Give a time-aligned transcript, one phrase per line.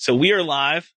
[0.00, 0.90] So we are live,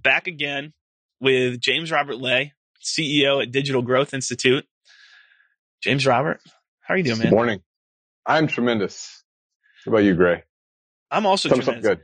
[0.00, 0.74] back again
[1.18, 4.64] with James Robert Lay, CEO at Digital Growth Institute.
[5.82, 6.40] James Robert,
[6.80, 7.30] how are you doing, man?
[7.30, 7.62] Morning.
[8.24, 9.24] I'm tremendous.
[9.84, 10.44] How about you, Gray?
[11.10, 11.84] I'm also tremendous.
[11.84, 12.00] good.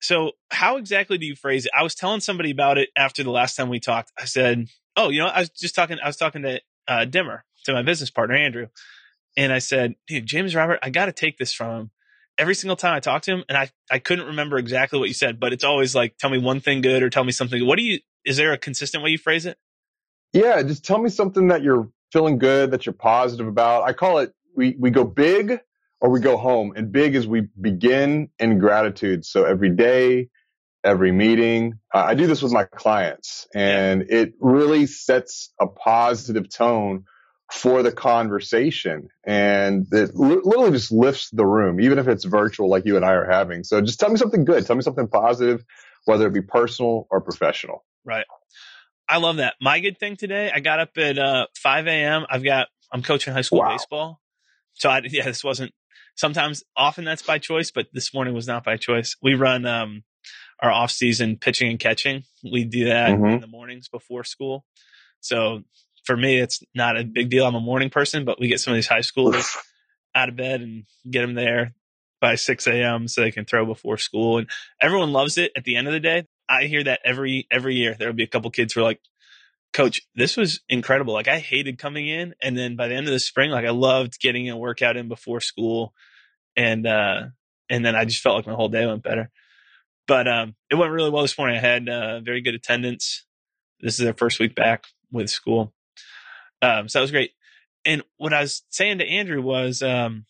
[0.00, 1.72] So, how exactly do you phrase it?
[1.72, 4.10] I was telling somebody about it after the last time we talked.
[4.18, 4.66] I said,
[4.96, 5.98] "Oh, you know, I was just talking.
[6.02, 8.66] I was talking to uh, Dimmer, to my business partner Andrew,
[9.36, 11.90] and I said, dude, James Robert, I got to take this from him.
[12.42, 15.14] Every single time I talk to him, and I I couldn't remember exactly what you
[15.14, 17.64] said, but it's always like, tell me one thing good or tell me something.
[17.64, 18.00] What do you?
[18.24, 19.58] Is there a consistent way you phrase it?
[20.32, 23.84] Yeah, just tell me something that you're feeling good, that you're positive about.
[23.84, 25.60] I call it we we go big
[26.00, 26.72] or we go home.
[26.74, 29.24] And big is we begin in gratitude.
[29.24, 30.30] So every day,
[30.82, 36.48] every meeting, uh, I do this with my clients and it really sets a positive
[36.48, 37.04] tone
[37.52, 42.86] for the conversation and it literally just lifts the room, even if it's virtual like
[42.86, 43.62] you and I are having.
[43.62, 44.64] So just tell me something good.
[44.66, 45.62] Tell me something positive,
[46.06, 47.84] whether it be personal or professional.
[48.04, 48.24] Right.
[49.06, 49.54] I love that.
[49.60, 52.24] My good thing today, I got up at uh, 5 a.m.
[52.30, 53.68] I've got, I'm coaching high school Wow.
[53.68, 54.20] baseball.
[54.74, 55.72] So I, yeah, this wasn't,
[56.14, 59.14] sometimes, often that's by choice, but this morning was not by choice.
[59.22, 60.04] We run um,
[60.60, 62.22] our off season pitching and catching.
[62.50, 63.34] We do that Mhm.
[63.34, 64.64] in the mornings before school.
[65.20, 65.64] So
[66.04, 67.46] for me, it's not a big deal.
[67.46, 69.56] I'm a morning person, but we get some of these high schoolers
[70.14, 71.74] out of bed and get them there
[72.20, 73.08] by 6 a.m.
[73.08, 74.38] so they can throw before school.
[74.38, 74.48] And
[74.80, 76.26] everyone loves it at the end of the day.
[76.48, 77.96] I hear that every every year.
[77.98, 79.00] There'll be a couple kids who are like,
[79.72, 81.14] Coach, this was incredible.
[81.14, 83.70] Like I hated coming in, and then by the end of the spring, like I
[83.70, 85.94] loved getting a workout in before school,
[86.56, 87.22] and uh,
[87.70, 89.30] and then I just felt like my whole day went better.
[90.06, 91.56] But um, it went really well this morning.
[91.56, 93.24] I had uh, very good attendance.
[93.80, 95.72] This is their first week back with school,
[96.62, 97.32] um, so that was great.
[97.84, 100.24] And what I was saying to Andrew was, um,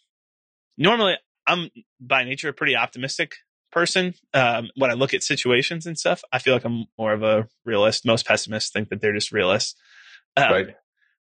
[0.78, 1.16] normally
[1.46, 3.34] I'm by nature a pretty optimistic
[3.70, 4.14] person.
[4.32, 7.48] Um, when I look at situations and stuff, I feel like I'm more of a
[7.64, 8.06] realist.
[8.06, 9.74] Most pessimists think that they're just realists.
[10.36, 10.76] Um, Right.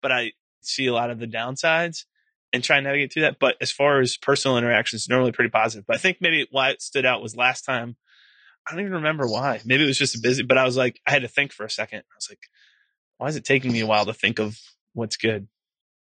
[0.03, 2.05] But I see a lot of the downsides
[2.53, 3.39] and try and navigate through that.
[3.39, 5.85] But as far as personal interactions, normally pretty positive.
[5.87, 7.97] But I think maybe why it stood out was last time.
[8.67, 9.61] I don't even remember why.
[9.65, 11.71] Maybe it was just busy, but I was like, I had to think for a
[11.71, 12.01] second.
[12.01, 12.41] I was like,
[13.19, 14.59] why is it taking me a while to think of
[14.97, 15.49] what's good?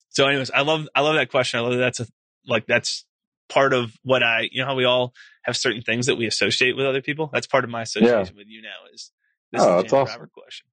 [0.10, 1.60] So, anyways, I love I love that question.
[1.60, 2.08] I love that that's a
[2.48, 3.06] like that's
[3.50, 5.14] part of what I you know how we all
[5.44, 7.30] have certain things that we associate with other people.
[7.34, 9.12] That's part of my association with you now is
[9.52, 10.22] this Oh, is that's awesome.
[10.22, 10.68] Robert question.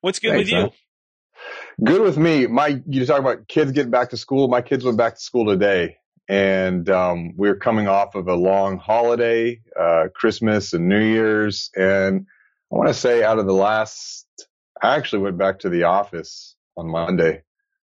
[0.00, 0.56] What's good Thanks, with you?
[0.60, 0.70] man.
[1.82, 2.46] Good with me.
[2.46, 4.48] My, you talk about kids getting back to school.
[4.48, 8.78] My kids went back to school today and, um, we're coming off of a long
[8.78, 11.70] holiday, uh, Christmas and New Year's.
[11.76, 12.26] And
[12.72, 14.26] I want to say out of the last,
[14.82, 17.42] I actually went back to the office on Monday.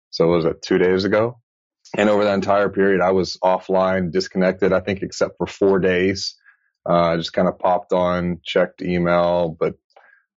[0.09, 1.39] So it was it two days ago?
[1.97, 6.35] And over that entire period, I was offline, disconnected, I think, except for four days.
[6.87, 9.75] Uh, I just kind of popped on, checked email, but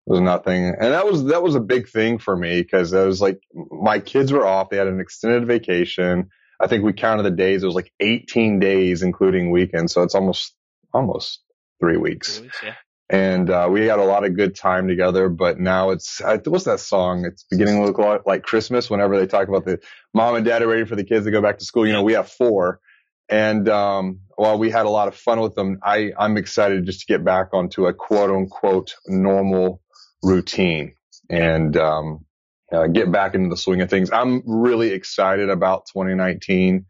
[0.07, 0.67] was nothing.
[0.67, 3.99] And that was, that was a big thing for me because I was like, my
[3.99, 4.71] kids were off.
[4.71, 6.31] They had an extended vacation.
[6.61, 7.63] I think we counted the days.
[7.63, 9.93] It was like 18 days, including weekends.
[9.93, 10.55] So it's almost,
[10.93, 11.41] almost
[11.81, 12.37] three weeks.
[12.37, 12.75] Three weeks, yeah.
[13.09, 16.81] And, uh, we had a lot of good time together, but now it's, what's that
[16.81, 17.25] song?
[17.25, 19.79] It's beginning to look like, like Christmas whenever they talk about the
[20.13, 21.87] mom and dad are ready for the kids to go back to school.
[21.87, 22.81] You know, we have four.
[23.29, 27.01] And, um, while we had a lot of fun with them, I, I'm excited just
[27.01, 29.81] to get back onto a quote unquote normal
[30.23, 30.95] routine
[31.31, 32.25] and, um,
[32.73, 34.11] uh, get back into the swing of things.
[34.11, 36.87] I'm really excited about 2019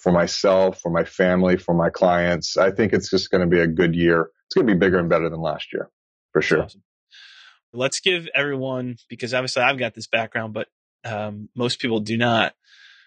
[0.00, 2.56] for myself, for my family, for my clients.
[2.56, 4.30] I think it's just going to be a good year.
[4.48, 5.90] It's going to be bigger and better than last year
[6.32, 6.62] for sure.
[6.62, 6.82] Awesome.
[7.74, 10.68] Let's give everyone because obviously I've got this background, but
[11.04, 12.54] um, most people do not.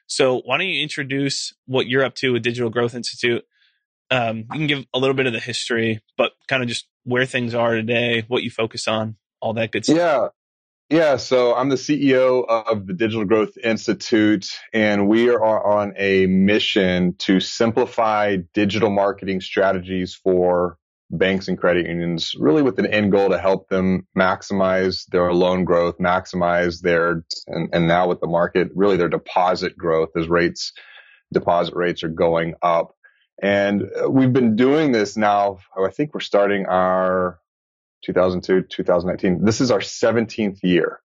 [0.06, 3.44] So why don't you introduce what you're up to with Digital Growth Institute?
[4.12, 7.26] Um, you can give a little bit of the history, but kind of just where
[7.26, 9.98] things are today, what you focus on, all that good stuff.
[9.98, 10.28] Yeah.
[10.92, 11.16] Yeah.
[11.16, 17.16] So I'm the CEO of the Digital Growth Institute and we are on a mission
[17.20, 20.78] to simplify digital marketing strategies for
[21.12, 25.66] banks and credit unions, really with an end goal to help them maximize their loan
[25.66, 30.72] growth, maximize their, and, and now with the market, really their deposit growth as rates,
[31.34, 32.96] deposit rates are going up.
[33.42, 35.60] And uh, we've been doing this now.
[35.78, 37.40] I think we're starting our
[38.06, 39.44] 2002, 2019.
[39.44, 41.02] This is our 17th year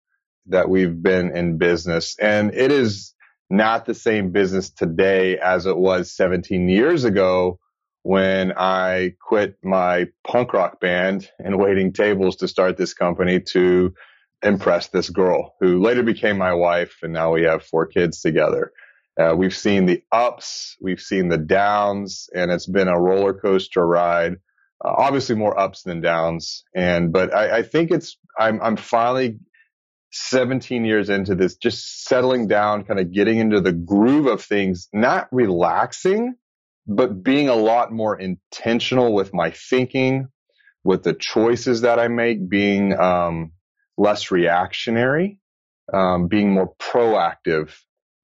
[0.47, 3.13] that we've been in business and it is
[3.49, 7.59] not the same business today as it was 17 years ago
[8.03, 13.93] when I quit my punk rock band and waiting tables to start this company to
[14.43, 16.97] impress this girl who later became my wife.
[17.01, 18.71] And now we have four kids together.
[19.19, 23.85] Uh, we've seen the ups, we've seen the downs, and it's been a roller coaster
[23.85, 24.35] ride
[24.83, 26.63] uh, obviously more ups than downs.
[26.75, 29.39] And, but I, I think it's, I'm, I'm finally
[30.11, 34.87] 17 years into this, just settling down, kind of getting into the groove of things,
[34.93, 36.35] not relaxing,
[36.87, 40.27] but being a lot more intentional with my thinking,
[40.83, 43.51] with the choices that I make, being um,
[43.97, 45.39] less reactionary,
[45.91, 47.75] um, being more proactive,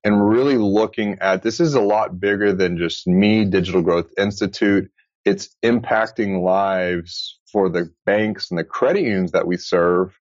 [0.03, 4.89] and really looking at this is a lot bigger than just me, Digital Growth Institute.
[5.25, 10.17] It's impacting lives for the banks and the credit unions that we serve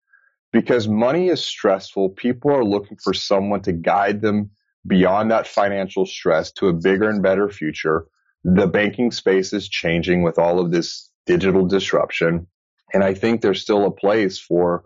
[0.53, 2.11] because money is stressful.
[2.11, 4.51] People are looking for someone to guide them
[4.87, 8.07] beyond that financial stress to a bigger and better future.
[8.45, 12.47] The banking space is changing with all of this digital disruption.
[12.93, 14.85] And I think there's still a place for,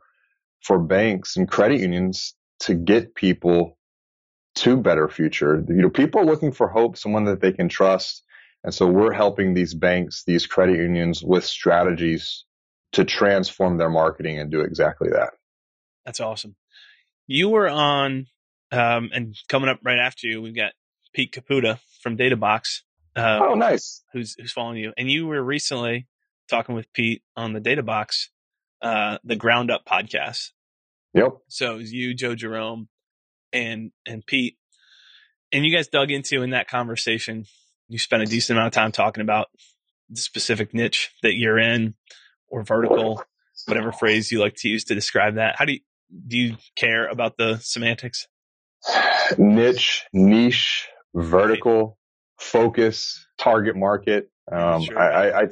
[0.63, 3.79] for banks and credit unions to get people
[4.57, 5.65] to better future.
[5.69, 8.23] You know, people are looking for hope, someone that they can trust.
[8.63, 12.45] And so we're helping these banks, these credit unions with strategies
[12.93, 15.31] to transform their marketing and do exactly that.
[16.05, 16.55] That's awesome.
[17.27, 18.27] You were on,
[18.71, 20.73] um, and coming up right after you, we've got
[21.13, 22.83] Pete Caputa from DataBox.
[23.17, 24.03] Uh, oh, nice.
[24.13, 24.93] Who's who's following you?
[24.97, 26.07] And you were recently
[26.49, 28.29] talking with Pete on the DataBox,
[28.83, 30.51] uh, the Ground Up podcast.
[31.15, 31.37] Yep.
[31.49, 32.89] So it was you, Joe Jerome,
[33.53, 34.57] and and Pete,
[35.53, 37.45] and you guys dug into in that conversation.
[37.89, 39.49] You spent a decent amount of time talking about
[40.11, 41.95] the specific niche that you're in,
[42.49, 43.23] or vertical,
[43.67, 45.55] whatever phrase you like to use to describe that.
[45.57, 45.81] How do you
[46.27, 48.27] do you care about the semantics?
[49.39, 51.97] Niche, niche, vertical,
[52.39, 54.31] focus, target market.
[54.51, 54.99] Um, sure.
[54.99, 55.47] I, I,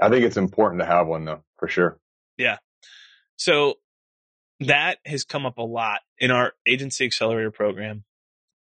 [0.00, 1.98] I think it's important to have one though, for sure.
[2.36, 2.58] Yeah.
[3.36, 3.74] So
[4.60, 8.04] that has come up a lot in our agency accelerator program,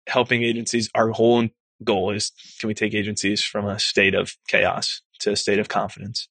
[0.07, 0.89] helping agencies.
[0.95, 1.47] Our whole
[1.83, 5.69] goal is can we take agencies from a state of chaos to a state of
[5.69, 6.27] confidence?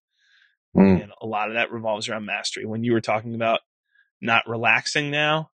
[0.76, 1.02] Mm.
[1.02, 2.66] And a lot of that revolves around mastery.
[2.66, 3.60] When you were talking about
[4.20, 5.50] not relaxing now,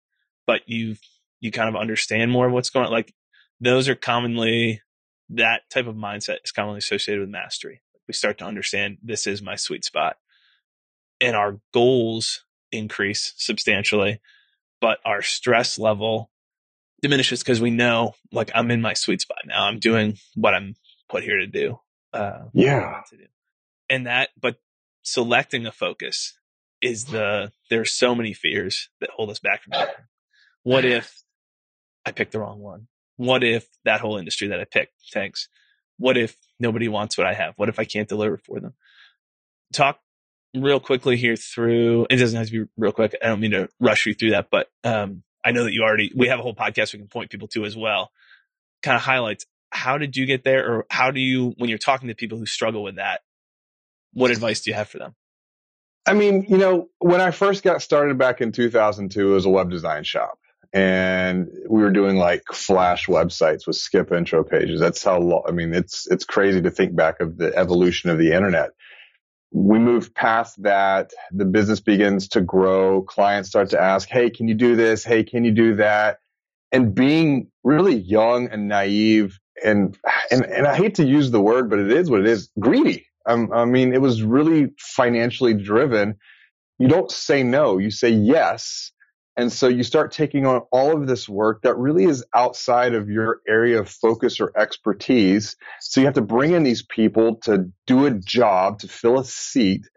[0.47, 0.97] but you
[1.41, 2.93] you kind of understand more of what's going on.
[2.93, 3.13] Like
[3.61, 4.81] those are commonly
[5.31, 7.81] that type of mindset is commonly associated with mastery.
[8.07, 10.17] We start to understand this is my sweet spot.
[11.21, 14.21] And our goals increase substantially,
[14.81, 16.31] but our stress level
[17.01, 19.65] diminishes because we know like I'm in my sweet spot now.
[19.67, 20.75] I'm doing what I'm
[21.09, 21.79] put here to do.
[22.13, 23.03] Uh, yeah.
[23.11, 23.25] To do.
[23.89, 24.57] And that, but
[25.03, 26.37] selecting a focus
[26.81, 29.95] is the there's so many fears that hold us back from that.
[30.65, 31.23] What if
[32.05, 32.89] I picked the wrong one?
[33.23, 35.49] What if that whole industry that I picked tanks?
[35.99, 37.55] What if nobody wants what I have?
[37.57, 38.75] What if I can't deliver for them?
[39.73, 40.01] Talk
[40.55, 42.07] real quickly here through.
[42.11, 43.15] It doesn't have to be real quick.
[43.23, 46.13] I don't mean to rush you through that, but um, I know that you already.
[46.17, 48.11] We have a whole podcast we can point people to as well.
[48.83, 52.09] Kind of highlights how did you get there, or how do you when you're talking
[52.09, 53.21] to people who struggle with that?
[54.13, 55.15] What advice do you have for them?
[56.05, 59.51] I mean, you know, when I first got started back in 2002, it was a
[59.51, 60.39] web design shop.
[60.73, 64.81] And we were doing like flash websites with skip intro pages.
[64.81, 68.19] That's how long, I mean, it's, it's crazy to think back of the evolution of
[68.19, 68.71] the internet.
[69.51, 71.13] We move past that.
[71.31, 73.03] The business begins to grow.
[73.03, 75.05] Clients start to ask, Hey, can you do this?
[75.05, 76.19] Hey, can you do that?
[76.71, 79.97] And being really young and naive and,
[80.31, 83.07] and, and I hate to use the word, but it is what it is greedy
[83.27, 86.17] um, I mean, it was really financially driven.
[86.79, 88.93] You don't say no, you say yes.
[89.37, 93.09] And so you start taking on all of this work that really is outside of
[93.09, 95.57] your area of focus or expertise.
[95.81, 99.25] So you have to bring in these people to do a job, to fill a
[99.25, 99.89] seat,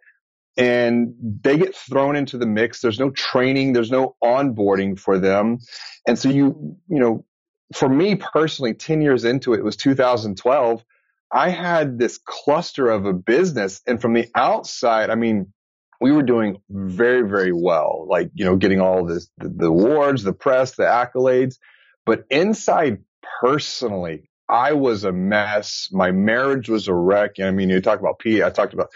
[0.58, 2.80] and they get thrown into the mix.
[2.80, 5.60] There's no training, there's no onboarding for them.
[6.08, 7.26] And so you, you know,
[7.74, 10.86] for me personally, 10 years into it, it was 2012.
[11.32, 15.52] I had this cluster of a business and from the outside, I mean,
[16.00, 16.90] we were doing mm.
[16.90, 20.84] very, very well, like, you know, getting all this, the, the awards, the press, the
[20.84, 21.58] accolades.
[22.06, 23.00] But inside
[23.42, 25.90] personally, I was a mess.
[25.92, 27.40] My marriage was a wreck.
[27.40, 28.44] I mean, you talk about Pete.
[28.44, 28.90] I talked about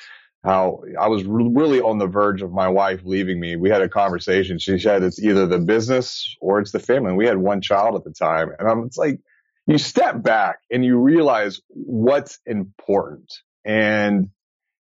[0.43, 3.55] how I was really on the verge of my wife leaving me.
[3.55, 4.59] We had a conversation.
[4.59, 7.09] She said it's either the business or it's the family.
[7.09, 8.49] And we had one child at the time.
[8.57, 9.19] And I'm, it's like,
[9.67, 13.31] you step back and you realize what's important.
[13.65, 14.29] And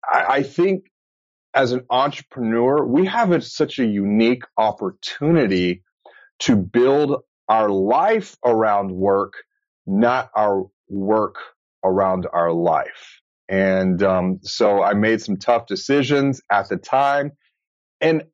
[0.04, 0.84] I, I think
[1.54, 5.82] as an entrepreneur, we have a, such a unique opportunity
[6.40, 9.34] to build our life around work,
[9.86, 11.36] not our work
[11.84, 13.20] around our life.
[13.48, 17.32] And um, so I made some tough decisions at the time.
[18.00, 18.24] And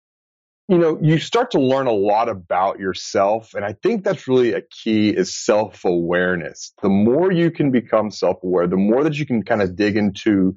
[0.69, 3.55] you know, you start to learn a lot about yourself.
[3.55, 6.75] And I think that's really a key is self awareness.
[6.83, 9.97] The more you can become self aware, the more that you can kind of dig
[9.97, 10.55] into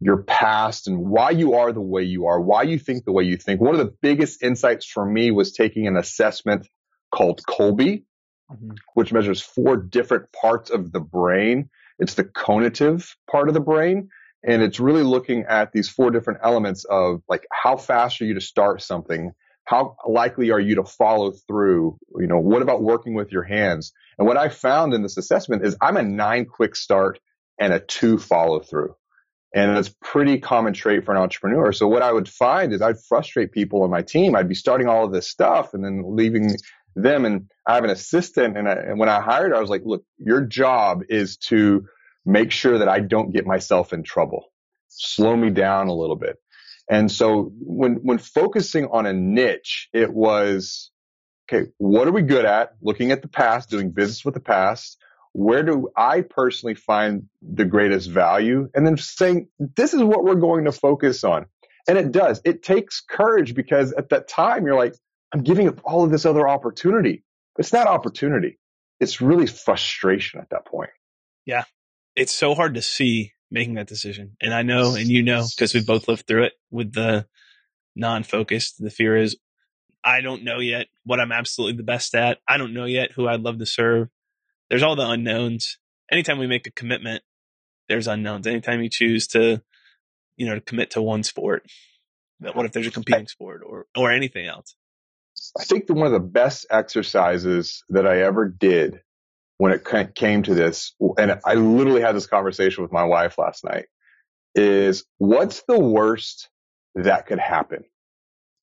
[0.00, 3.24] your past and why you are the way you are, why you think the way
[3.24, 3.60] you think.
[3.60, 6.68] One of the biggest insights for me was taking an assessment
[7.12, 8.04] called Kolbe,
[8.50, 8.70] mm-hmm.
[8.94, 11.70] which measures four different parts of the brain.
[11.98, 14.08] It's the cognitive part of the brain.
[14.46, 18.34] And it's really looking at these four different elements of like how fast are you
[18.34, 19.32] to start something?
[19.64, 21.98] How likely are you to follow through?
[22.18, 23.92] You know, what about working with your hands?
[24.18, 27.18] And what I found in this assessment is I'm a nine quick start
[27.58, 28.94] and a two follow through.
[29.54, 31.70] And that's pretty common trait for an entrepreneur.
[31.70, 34.34] So what I would find is I'd frustrate people on my team.
[34.34, 36.56] I'd be starting all of this stuff and then leaving
[36.96, 37.24] them.
[37.24, 38.58] And I have an assistant.
[38.58, 41.86] And, I, and when I hired her, I was like, look, your job is to
[42.26, 44.46] make sure that I don't get myself in trouble.
[44.88, 46.36] Slow me down a little bit.
[46.90, 50.90] And so when, when focusing on a niche, it was,
[51.48, 52.72] okay, what are we good at?
[52.82, 54.98] Looking at the past, doing business with the past
[55.34, 58.70] where do I personally find the greatest value?
[58.72, 61.46] And then saying, this is what we're going to focus on.
[61.88, 62.40] And it does.
[62.44, 64.94] It takes courage because at that time you're like,
[65.32, 67.24] I'm giving up all of this other opportunity.
[67.58, 68.60] It's not opportunity.
[69.00, 70.90] It's really frustration at that point.
[71.44, 71.64] Yeah.
[72.14, 74.36] It's so hard to see making that decision.
[74.40, 77.26] And I know, and you know, because we've both lived through it with the
[77.96, 78.76] non-focused.
[78.78, 79.36] The fear is,
[80.04, 82.38] I don't know yet what I'm absolutely the best at.
[82.46, 84.10] I don't know yet who I'd love to serve
[84.70, 85.78] there's all the unknowns.
[86.10, 87.22] Anytime we make a commitment,
[87.88, 88.46] there's unknowns.
[88.46, 89.62] Anytime you choose to,
[90.36, 91.66] you know, to commit to one sport,
[92.38, 94.74] what if there's a competing sport or or anything else?
[95.58, 99.00] I think that one of the best exercises that I ever did
[99.58, 103.64] when it came to this, and I literally had this conversation with my wife last
[103.64, 103.86] night,
[104.54, 106.48] is what's the worst
[106.94, 107.84] that could happen?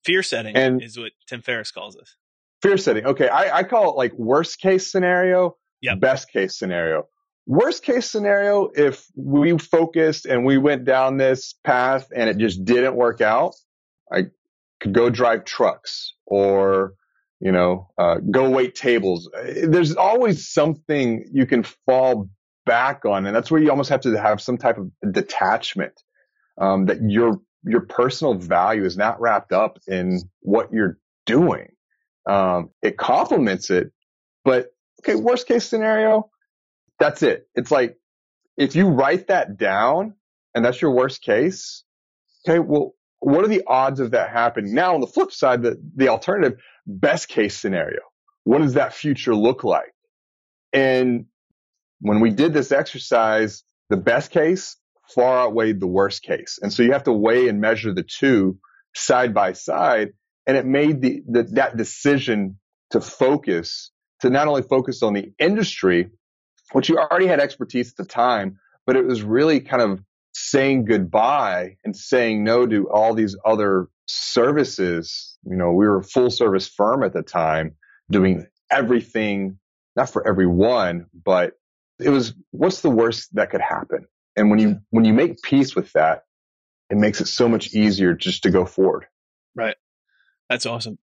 [0.03, 2.15] Fear setting and is what Tim Ferriss calls us.
[2.61, 3.05] Fear setting.
[3.05, 3.27] Okay.
[3.27, 5.99] I, I call it like worst case scenario Yep.
[5.99, 7.07] Best case scenario.
[7.47, 12.63] Worst case scenario, if we focused and we went down this path and it just
[12.63, 13.55] didn't work out,
[14.11, 14.25] I
[14.79, 16.93] could go drive trucks or,
[17.39, 19.27] you know, uh, go wait tables.
[19.43, 22.29] There's always something you can fall
[22.67, 23.25] back on.
[23.25, 25.99] And that's where you almost have to have some type of detachment,
[26.59, 31.69] um, that your, your personal value is not wrapped up in what you're doing.
[32.27, 33.91] Um, it complements it,
[34.45, 34.67] but
[35.01, 36.29] okay, worst case scenario,
[36.99, 37.47] that's it.
[37.55, 37.97] It's like,
[38.57, 40.15] if you write that down
[40.53, 41.83] and that's your worst case,
[42.47, 44.73] okay, well, what are the odds of that happening?
[44.73, 47.99] Now on the flip side, the, the alternative, best case scenario,
[48.43, 49.93] what does that future look like?
[50.73, 51.25] And
[51.99, 54.77] when we did this exercise, the best case
[55.13, 56.59] far outweighed the worst case.
[56.61, 58.57] And so you have to weigh and measure the two
[58.95, 60.13] side by side.
[60.47, 62.57] And it made the, the that decision
[62.91, 63.90] to focus
[64.21, 66.09] to not only focus on the industry,
[66.71, 70.85] which you already had expertise at the time, but it was really kind of saying
[70.85, 75.37] goodbye and saying no to all these other services.
[75.43, 77.75] You know, we were a full service firm at the time
[78.09, 79.59] doing everything,
[79.95, 81.53] not for everyone, but
[81.99, 84.07] it was what's the worst that could happen?
[84.35, 86.23] And when you, when you make peace with that,
[86.89, 89.05] it makes it so much easier just to go forward.
[89.55, 89.75] Right.
[90.49, 90.97] That's awesome.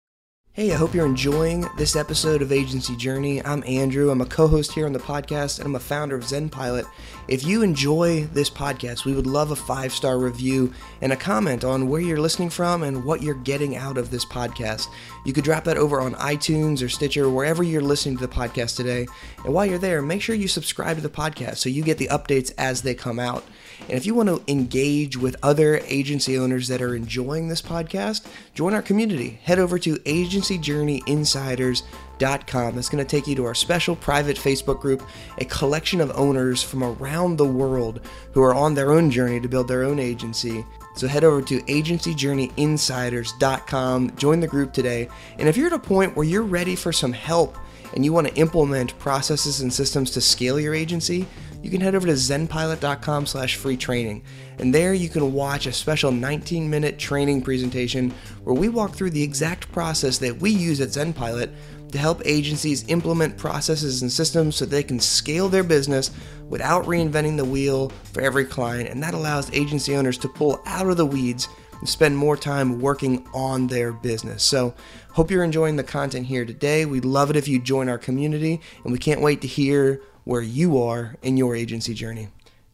[0.57, 3.45] Hey, I hope you're enjoying this episode of Agency Journey.
[3.45, 4.09] I'm Andrew.
[4.09, 6.89] I'm a co host here on the podcast, and I'm a founder of ZenPilot.
[7.27, 11.63] If you enjoy this podcast, we would love a five star review and a comment
[11.63, 14.87] on where you're listening from and what you're getting out of this podcast.
[15.25, 18.77] You could drop that over on iTunes or Stitcher, wherever you're listening to the podcast
[18.77, 19.05] today.
[19.45, 22.07] And while you're there, make sure you subscribe to the podcast so you get the
[22.07, 23.43] updates as they come out.
[23.81, 28.27] And if you want to engage with other agency owners that are enjoying this podcast,
[28.53, 29.39] join our community.
[29.43, 32.75] Head over to agencyjourneyinsiders.com.
[32.75, 35.03] That's going to take you to our special private Facebook group,
[35.37, 38.01] a collection of owners from around the world
[38.33, 40.65] who are on their own journey to build their own agency.
[40.95, 45.07] So head over to agencyjourneyinsiders.com, join the group today.
[45.37, 47.55] And if you're at a point where you're ready for some help
[47.93, 51.27] and you want to implement processes and systems to scale your agency,
[51.61, 54.23] you can head over to zenpilot.com slash free training.
[54.59, 58.11] And there you can watch a special 19 minute training presentation
[58.43, 61.53] where we walk through the exact process that we use at ZenPilot
[61.91, 66.11] to help agencies implement processes and systems so they can scale their business
[66.49, 68.89] without reinventing the wheel for every client.
[68.89, 71.47] And that allows agency owners to pull out of the weeds
[71.79, 74.43] and spend more time working on their business.
[74.43, 74.73] So,
[75.11, 76.85] hope you're enjoying the content here today.
[76.85, 80.41] We'd love it if you join our community, and we can't wait to hear where
[80.41, 82.27] you are in your agency journey.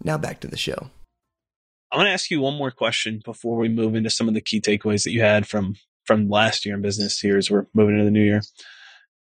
[0.04, 0.90] Now back to the show.
[1.92, 4.42] I want to ask you one more question before we move into some of the
[4.42, 7.94] key takeaways that you had from from last year in business here as we're moving
[7.94, 8.42] into the new year.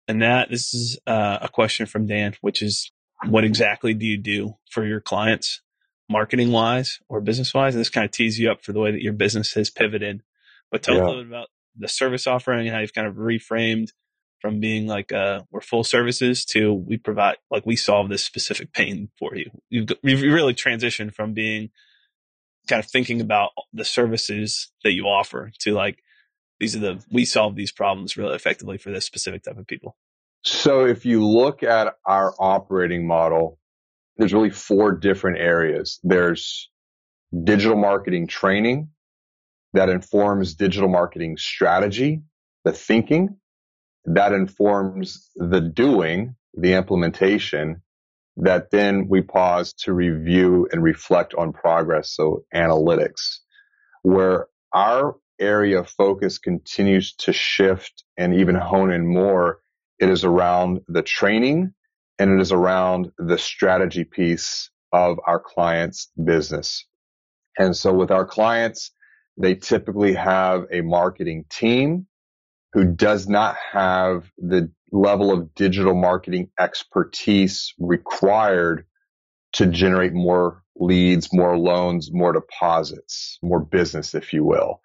[0.08, 2.92] And that this is uh, a question from Dan, which is
[3.28, 5.62] what exactly do you do for your clients
[6.10, 7.76] marketing wise or business wise.
[7.76, 10.24] And this kind of tees you up for the way that your business has pivoted.
[10.72, 11.02] But tell yeah.
[11.02, 11.48] us a little bit about
[11.78, 13.92] the service offering and how you've kind of reframed
[14.44, 18.74] from being like uh we're full services to we provide like we solve this specific
[18.74, 19.50] pain for you.
[19.70, 21.70] You've, you've really transitioned from being
[22.68, 26.04] kind of thinking about the services that you offer to like
[26.60, 29.96] these are the we solve these problems really effectively for this specific type of people.
[30.44, 33.58] So if you look at our operating model,
[34.18, 36.02] there's really four different areas.
[36.04, 36.70] There's
[37.46, 38.90] digital marketing training
[39.72, 42.24] that informs digital marketing strategy,
[42.66, 43.38] the thinking
[44.06, 47.82] that informs the doing, the implementation
[48.38, 52.12] that then we pause to review and reflect on progress.
[52.16, 53.40] So analytics
[54.02, 59.60] where our area of focus continues to shift and even hone in more.
[60.00, 61.74] It is around the training
[62.20, 66.86] and it is around the strategy piece of our client's business.
[67.58, 68.92] And so with our clients,
[69.38, 72.08] they typically have a marketing team
[72.74, 78.86] who does not have the level of digital marketing expertise required
[79.54, 84.82] to generate more leads, more loans, more deposits, more business, if you will.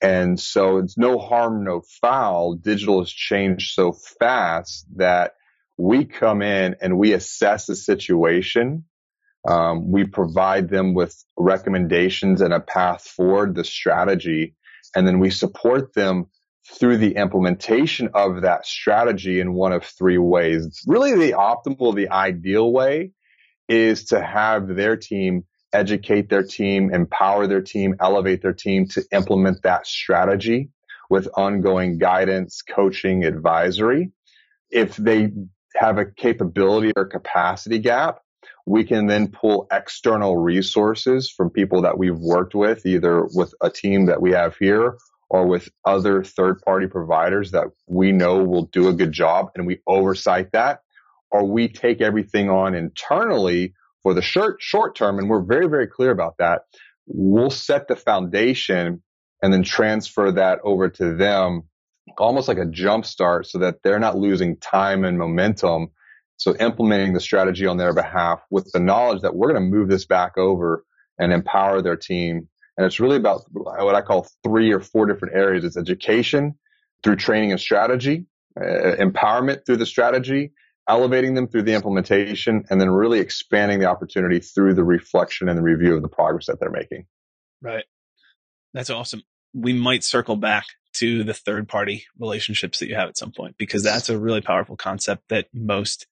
[0.00, 2.54] And so it's no harm, no foul.
[2.54, 5.34] Digital has changed so fast that
[5.76, 8.84] we come in and we assess the situation.
[9.48, 14.54] Um, we provide them with recommendations and a path forward, the strategy,
[14.94, 16.26] and then we support them
[16.64, 20.82] through the implementation of that strategy in one of three ways.
[20.86, 23.12] Really the optimal, the ideal way
[23.68, 29.02] is to have their team educate their team, empower their team, elevate their team to
[29.10, 30.68] implement that strategy
[31.08, 34.12] with ongoing guidance, coaching, advisory.
[34.70, 35.32] If they
[35.76, 38.20] have a capability or capacity gap,
[38.66, 43.70] we can then pull external resources from people that we've worked with, either with a
[43.70, 44.98] team that we have here
[45.32, 49.66] or with other third party providers that we know will do a good job and
[49.66, 50.82] we oversight that,
[51.30, 55.18] or we take everything on internally for the short, short term.
[55.18, 56.64] And we're very, very clear about that.
[57.06, 59.02] We'll set the foundation
[59.42, 61.62] and then transfer that over to them
[62.18, 65.88] almost like a jump start so that they're not losing time and momentum.
[66.36, 69.88] So implementing the strategy on their behalf with the knowledge that we're going to move
[69.88, 70.84] this back over
[71.18, 72.48] and empower their team.
[72.76, 75.64] And it's really about what I call three or four different areas.
[75.64, 76.54] It's education
[77.02, 78.26] through training and strategy,
[78.58, 80.52] uh, empowerment through the strategy,
[80.88, 85.58] elevating them through the implementation, and then really expanding the opportunity through the reflection and
[85.58, 87.06] the review of the progress that they're making.
[87.60, 87.84] Right.
[88.74, 89.22] That's awesome.
[89.54, 93.56] We might circle back to the third party relationships that you have at some point
[93.56, 96.06] because that's a really powerful concept that most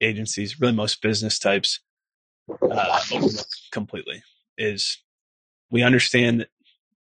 [0.00, 1.80] agencies, really most business types,
[2.70, 3.00] uh,
[3.72, 4.22] completely.
[4.58, 5.02] Is
[5.70, 6.48] we understand that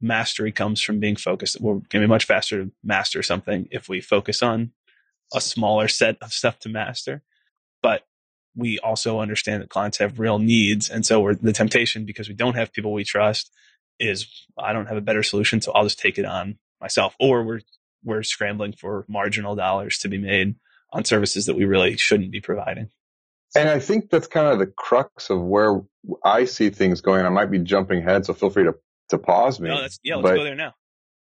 [0.01, 1.59] mastery comes from being focused.
[1.59, 4.71] We're going to be much faster to master something if we focus on
[5.33, 7.23] a smaller set of stuff to master.
[7.81, 8.05] But
[8.55, 10.89] we also understand that clients have real needs.
[10.89, 13.51] And so we're the temptation because we don't have people we trust
[13.99, 15.61] is I don't have a better solution.
[15.61, 17.61] So I'll just take it on myself, or we're
[18.03, 20.55] we're scrambling for marginal dollars to be made
[20.91, 22.89] on services that we really shouldn't be providing.
[23.55, 25.81] And I think that's kind of the crux of where
[26.23, 27.25] I see things going.
[27.25, 28.75] I might be jumping ahead, so feel free to,
[29.09, 29.69] to pause me.
[29.69, 30.73] No, that's, yeah, let's but, go there now.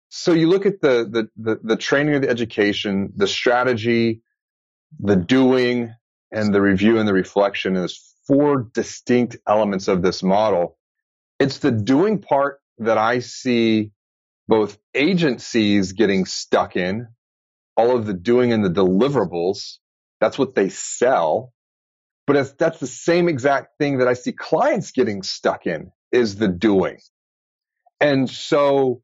[0.08, 4.22] So you look at the, the, the, the training of the education, the strategy,
[4.98, 5.94] the doing,
[6.30, 7.74] and the review and the reflection.
[7.74, 10.76] And there's four distinct elements of this model.
[11.38, 13.92] It's the doing part that I see
[14.48, 17.08] both agencies getting stuck in,
[17.76, 19.78] all of the doing and the deliverables.
[20.20, 21.52] That's what they sell.
[22.26, 26.48] But that's the same exact thing that I see clients getting stuck in is the
[26.48, 26.98] doing.
[28.00, 29.02] And so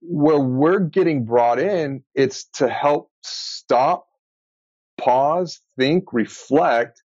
[0.00, 4.06] where we're getting brought in, it's to help stop,
[4.98, 7.02] pause, think, reflect.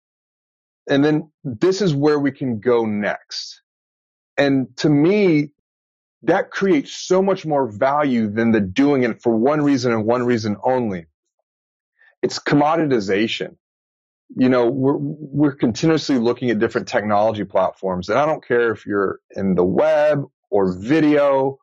[0.90, 3.62] And then this is where we can go next.
[4.38, 5.52] And to me,
[6.24, 10.24] that creates so much more value than the doing it for one reason and one
[10.24, 11.06] reason only.
[12.22, 13.58] It's commoditization.
[14.36, 18.86] You know, we're, we're continuously looking at different technology platforms and I don't care if
[18.86, 21.60] you're in the web or video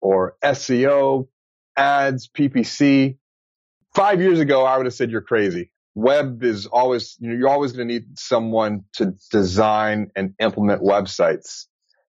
[0.00, 1.28] or SEO,
[1.76, 3.18] ads, PPC.
[3.94, 5.70] Five years ago, I would have said you're crazy.
[5.94, 10.82] Web is always, you know, you're always going to need someone to design and implement
[10.82, 11.66] websites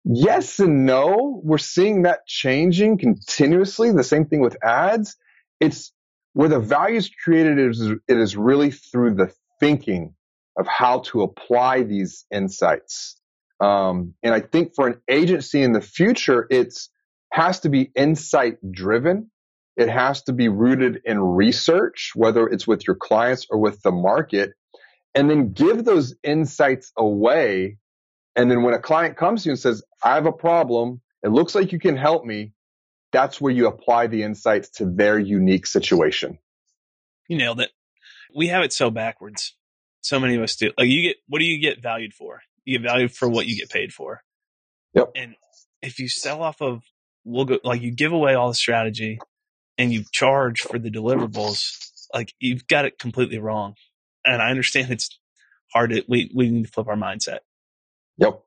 [0.05, 1.41] yes and no.
[1.43, 3.93] We're seeing that changing continuously.
[3.93, 5.17] The same thing with ads.
[5.61, 5.93] It's
[6.33, 10.15] where the value is created is it is really through the thinking
[10.57, 13.17] of how to apply these insights,
[13.63, 16.91] Um, and I think for an agency in the future, it's
[17.31, 19.31] has to be insight driven.
[19.77, 23.93] It has to be rooted in research, whether it's with your clients or with the
[23.93, 24.53] market,
[25.15, 27.79] and then give those insights away.
[28.35, 31.29] And then when a client comes to you and says, I have a problem, it
[31.29, 32.53] looks like you can help me.
[33.13, 36.39] That's where you apply the insights to their unique situation.
[37.29, 37.71] You nailed it.
[38.35, 39.55] We have it so backwards.
[40.01, 40.73] So many of us do.
[40.77, 42.41] Like you get, what do you get valued for?
[42.65, 44.23] You get valued for what you get paid for.
[44.95, 45.13] Yep.
[45.15, 45.37] And
[45.81, 46.83] if you sell off of,
[47.25, 49.19] we'll go, like you give away all the strategy
[49.79, 51.77] and you charge for the deliverables,
[52.13, 53.75] like you've got it completely wrong.
[54.25, 55.19] And I understand it's
[55.73, 57.39] hard to, we, we need to flip our mindset.
[58.19, 58.43] Yep.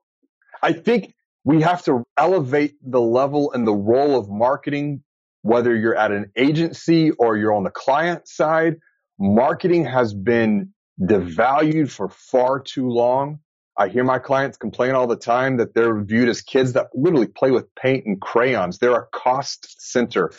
[0.62, 5.02] I think we have to elevate the level and the role of marketing,
[5.42, 8.76] whether you're at an agency or you're on the client side.
[9.18, 13.40] Marketing has been devalued for far too long.
[13.76, 17.26] I hear my clients complain all the time that they're viewed as kids that literally
[17.26, 18.78] play with paint and crayons.
[18.78, 20.32] They're a cost center.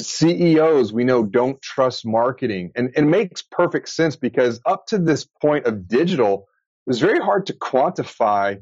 [0.00, 5.26] CEOs we know don't trust marketing and, it makes perfect sense because up to this
[5.42, 6.46] point of digital,
[6.86, 8.58] it was very hard to quantify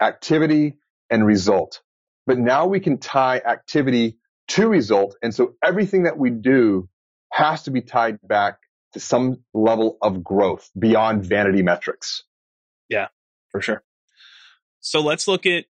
[0.00, 0.76] activity
[1.10, 1.82] and result.
[2.26, 5.16] But now we can tie activity to result.
[5.22, 6.88] And so everything that we do
[7.32, 8.58] has to be tied back
[8.92, 12.24] to some level of growth beyond vanity metrics.
[12.88, 13.08] Yeah,
[13.50, 13.82] for sure.
[14.80, 15.64] So let's look at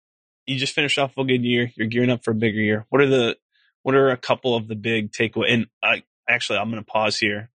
[0.47, 1.73] you just finished off a good year.
[1.77, 2.87] You're gearing up for a bigger year.
[2.91, 3.37] What are the
[3.83, 5.53] what are a couple of the big takeaway?
[5.53, 7.51] And I actually I'm going to pause here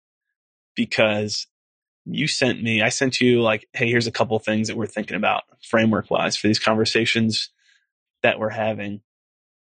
[0.74, 1.46] because
[2.06, 2.80] you sent me.
[2.80, 6.36] I sent you like, hey, here's a couple things that we're thinking about framework wise
[6.36, 7.50] for these conversations
[8.22, 9.02] that we're having,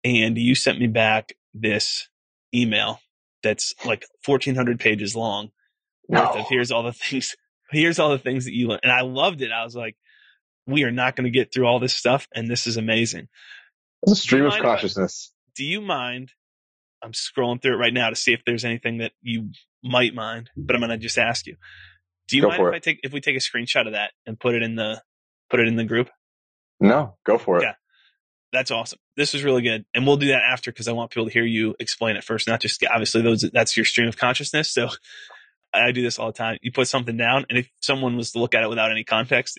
[0.05, 2.09] and you sent me back this
[2.55, 3.01] email
[3.43, 5.51] that's like 1400 pages long
[6.09, 6.41] worth no.
[6.41, 7.35] of here's all the things
[7.71, 9.51] here's all the things that you learned and i loved it.
[9.53, 9.97] I was like
[10.67, 13.29] we are not going to get through all this stuff and this is amazing.
[14.03, 15.33] It's a stream of consciousness.
[15.55, 16.33] do you mind
[17.03, 19.51] i'm scrolling through it right now to see if there's anything that you
[19.83, 21.57] might mind but i'm going to just ask you.
[22.29, 22.75] Do you go mind if it.
[22.75, 25.03] i take if we take a screenshot of that and put it in the
[25.51, 26.11] put it in the group?
[26.81, 27.63] No go for it.
[27.63, 27.75] Yeah
[28.53, 28.99] that's awesome.
[29.17, 31.45] This is really good, and we'll do that after because I want people to hear
[31.45, 33.43] you explain it first, not just obviously those.
[33.53, 34.71] That's your stream of consciousness.
[34.71, 34.89] So
[35.75, 36.59] I do this all the time.
[36.63, 39.59] You put something down, and if someone was to look at it without any context,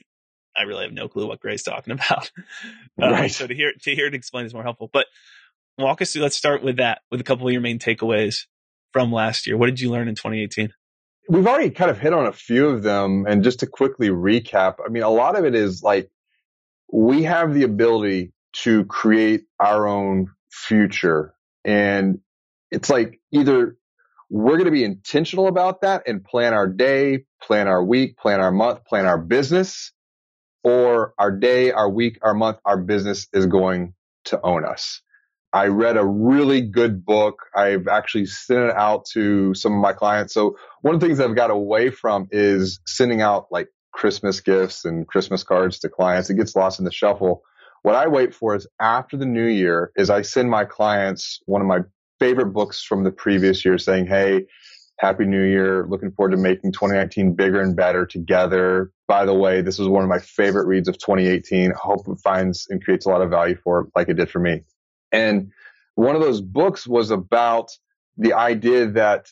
[0.55, 2.31] I really have no clue what Gray's talking about.
[3.01, 3.31] Um, right.
[3.31, 4.89] so to hear to hear it explained is more helpful.
[4.91, 5.07] But
[5.77, 6.23] walk us through.
[6.23, 7.01] Let's start with that.
[7.11, 8.45] With a couple of your main takeaways
[8.93, 9.57] from last year.
[9.57, 10.73] What did you learn in 2018?
[11.29, 14.75] We've already kind of hit on a few of them, and just to quickly recap,
[14.83, 16.09] I mean, a lot of it is like
[16.91, 18.31] we have the ability
[18.63, 21.33] to create our own future.
[21.65, 22.19] And
[22.71, 23.77] it's like either
[24.29, 28.41] we're going to be intentional about that and plan our day, plan our week, plan
[28.41, 29.91] our month, plan our business,
[30.63, 33.93] or our day, our week, our month, our business is going
[34.25, 35.01] to own us.
[35.53, 37.45] I read a really good book.
[37.55, 40.33] I've actually sent it out to some of my clients.
[40.33, 44.83] So one of the things I've got away from is sending out like Christmas gifts
[44.83, 46.29] and Christmas cards to clients.
[46.29, 47.43] It gets lost in the shuffle.
[47.83, 51.61] What I wait for is after the new year is I send my clients one
[51.61, 51.79] of my
[52.19, 54.45] favorite books from the previous year saying, Hey,
[54.99, 55.85] happy new year.
[55.87, 58.91] Looking forward to making 2019 bigger and better together.
[59.07, 61.71] By the way, this was one of my favorite reads of 2018.
[61.71, 64.29] I Hope it finds and creates a lot of value for it like it did
[64.29, 64.63] for me.
[65.11, 65.51] And
[65.95, 67.71] one of those books was about
[68.17, 69.27] the idea that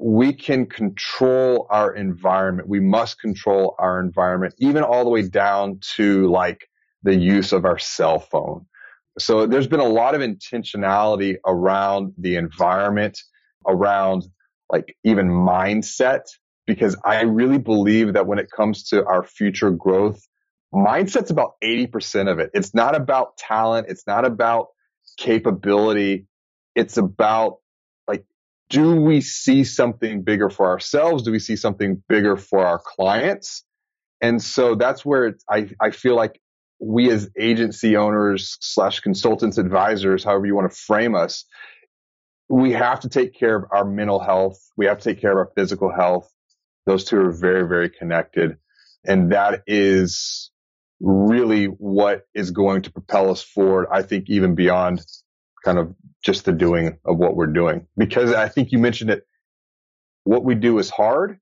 [0.00, 2.68] we can control our environment.
[2.68, 6.69] We must control our environment, even all the way down to like
[7.02, 8.66] the use of our cell phone.
[9.18, 13.18] So there's been a lot of intentionality around the environment,
[13.66, 14.26] around
[14.70, 16.22] like even mindset,
[16.66, 20.20] because I really believe that when it comes to our future growth,
[20.72, 22.50] mindset's about 80% of it.
[22.54, 23.88] It's not about talent.
[23.88, 24.68] It's not about
[25.18, 26.26] capability.
[26.76, 27.56] It's about
[28.06, 28.24] like,
[28.68, 31.24] do we see something bigger for ourselves?
[31.24, 33.64] Do we see something bigger for our clients?
[34.20, 36.40] And so that's where I, I feel like
[36.80, 41.44] we as agency owners slash consultants, advisors, however you want to frame us,
[42.48, 44.58] we have to take care of our mental health.
[44.76, 46.32] We have to take care of our physical health.
[46.86, 48.56] Those two are very, very connected.
[49.04, 50.50] And that is
[51.00, 53.88] really what is going to propel us forward.
[53.92, 55.04] I think even beyond
[55.64, 59.26] kind of just the doing of what we're doing, because I think you mentioned it.
[60.24, 61.38] What we do is hard.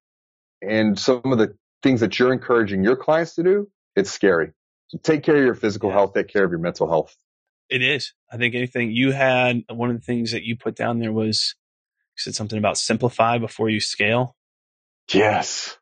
[0.63, 4.53] And some of the things that you're encouraging your clients to do, it's scary.
[5.03, 7.15] Take care of your physical health, take care of your mental health.
[7.69, 8.15] It is.
[8.33, 11.55] I think anything you had, one of the things that you put down there was
[12.17, 14.37] you said something about simplify before you scale.
[15.13, 15.77] Yes.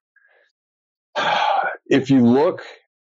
[1.88, 2.64] If you look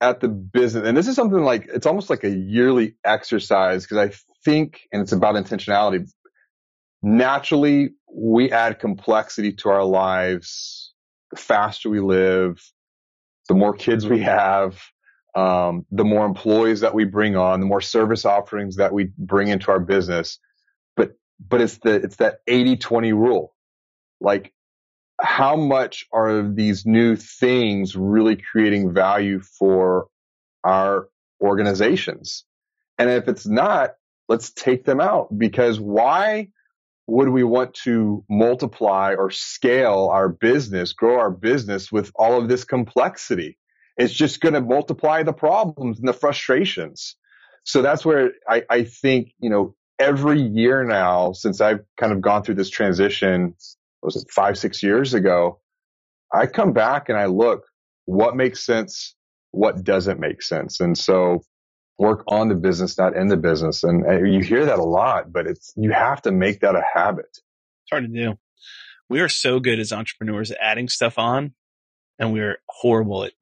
[0.02, 4.00] at the business, and this is something like it's almost like a yearly exercise because
[4.00, 6.10] I think, and it's about intentionality.
[7.04, 10.92] Naturally, we add complexity to our lives.
[11.30, 12.64] The faster we live,
[13.48, 14.82] the more kids we have,
[15.36, 19.48] um, the more employees that we bring on, the more service offerings that we bring
[19.48, 20.40] into our business.
[20.96, 21.14] But
[21.48, 23.56] but it's the it's that 80-20 rule.
[24.22, 24.54] Like
[25.22, 30.08] how much are these new things really creating value for
[30.64, 31.08] our
[31.42, 32.46] organizations?
[32.98, 33.92] And if it's not,
[34.30, 36.50] let's take them out because why
[37.08, 42.48] would we want to multiply or scale our business, grow our business with all of
[42.48, 43.58] this complexity?
[43.98, 47.16] It's just going to multiply the problems and the frustrations.
[47.64, 52.22] So that's where I, I think, you know, every year now, since I've kind of
[52.22, 53.56] gone through this transition,
[54.02, 55.60] was it five, six years ago?
[56.34, 57.64] I come back and I look
[58.06, 59.16] what makes sense,
[59.52, 60.80] what doesn't make sense.
[60.80, 61.44] And so
[61.98, 63.84] work on the business, not in the business.
[63.84, 64.04] And
[64.34, 67.30] you hear that a lot, but it's, you have to make that a habit.
[67.30, 68.34] It's hard to do.
[69.08, 71.54] We are so good as entrepreneurs at adding stuff on
[72.18, 73.34] and we're horrible at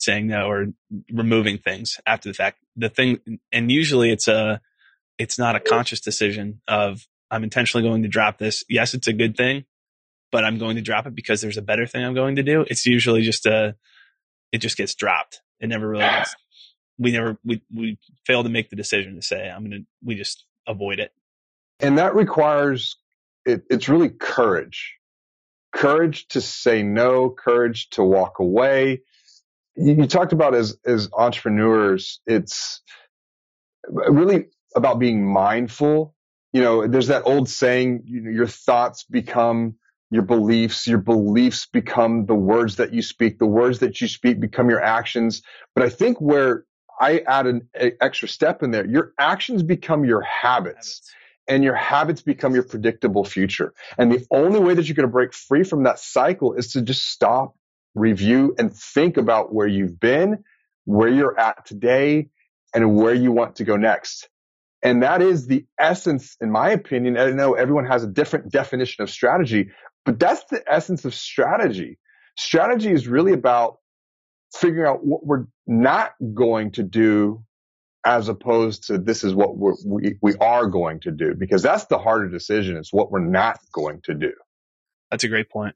[0.00, 0.66] saying no or
[1.12, 2.58] removing things after the fact.
[2.76, 4.60] The thing, and usually it's a,
[5.18, 8.64] it's not a conscious decision of I'm intentionally going to drop this.
[8.68, 9.64] Yes, it's a good thing,
[10.32, 12.64] but I'm going to drop it because there's a better thing I'm going to do.
[12.68, 13.76] It's usually just a,
[14.50, 15.40] it just gets dropped.
[15.60, 16.18] It never really ah.
[16.18, 16.34] gets,
[16.98, 20.14] we never, we, we fail to make the decision to say, I'm going to, we
[20.14, 21.12] just avoid it.
[21.78, 22.96] And that requires,
[23.44, 24.96] it, it's really courage,
[25.72, 29.02] courage to say no, courage to walk away,
[29.76, 32.82] you talked about as as entrepreneurs, it's
[33.88, 36.14] really about being mindful.
[36.52, 39.76] You know, there's that old saying, you know, your thoughts become
[40.10, 44.40] your beliefs, your beliefs become the words that you speak, the words that you speak
[44.40, 45.42] become your actions.
[45.74, 46.64] But I think where
[47.00, 47.68] I add an
[48.00, 50.76] extra step in there, your actions become your habits.
[50.76, 51.12] habits.
[51.48, 53.74] And your habits become your predictable future.
[53.98, 56.82] And the only way that you're going to break free from that cycle is to
[56.82, 57.56] just stop
[57.94, 60.44] review and think about where you've been,
[60.84, 62.28] where you're at today,
[62.74, 64.28] and where you want to go next.
[64.82, 67.18] And that is the essence, in my opinion.
[67.18, 69.70] I know everyone has a different definition of strategy,
[70.04, 71.98] but that's the essence of strategy.
[72.36, 73.78] Strategy is really about
[74.54, 77.44] figuring out what we're not going to do
[78.04, 81.84] as opposed to this is what we're, we, we are going to do because that's
[81.86, 82.76] the harder decision.
[82.76, 84.32] It's what we're not going to do.
[85.10, 85.74] That's a great point.